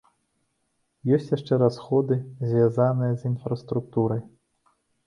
Ёсць 1.17 1.29
яшчэ 1.37 1.53
расходы, 1.65 2.17
звязаныя 2.53 3.13
з 3.21 3.33
інфраструктурай. 3.35 4.29